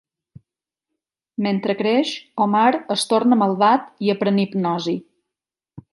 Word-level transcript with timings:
Mentre 1.47 1.75
creix, 1.83 2.15
Omar 2.47 2.71
es 2.97 3.05
torna 3.13 3.39
malvat 3.43 3.87
i 4.07 4.13
aprèn 4.15 4.45
hipnosi. 4.45 4.99